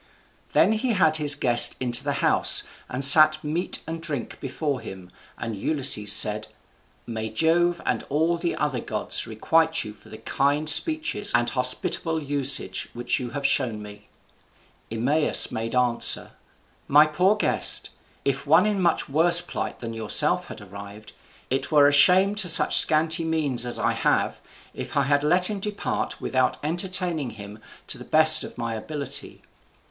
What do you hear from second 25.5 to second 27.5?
him depart without entertaining